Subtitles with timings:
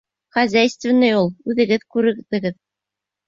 [0.35, 1.29] Хозяйственный ул.
[1.53, 2.57] Үҙегеҙ күрҙегеҙ.